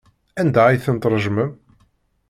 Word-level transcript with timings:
Anda 0.41 0.61
ay 0.67 0.77
ten-tṛejmem? 0.85 1.51